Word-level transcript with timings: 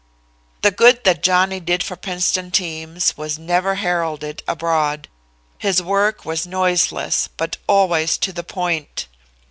"The 0.63 0.71
good 0.71 1.03
that 1.03 1.21
Johnny 1.21 1.59
did 1.59 1.83
for 1.83 1.95
Princeton 1.95 2.49
teams 2.49 3.15
was 3.17 3.37
never 3.37 3.75
heralded 3.75 4.41
abroad. 4.47 5.07
His 5.59 5.79
work 5.79 6.25
was 6.25 6.47
noiseless, 6.47 7.29
but 7.37 7.57
always 7.67 8.17
to 8.17 8.33
the 8.33 8.43
point. 8.43 9.05